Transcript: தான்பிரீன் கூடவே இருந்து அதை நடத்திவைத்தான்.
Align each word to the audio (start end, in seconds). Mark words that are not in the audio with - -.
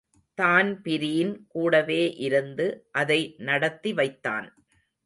தான்பிரீன் 0.37 1.45
கூடவே 1.47 2.01
இருந்து 2.17 2.67
அதை 2.91 3.21
நடத்திவைத்தான். 3.39 4.49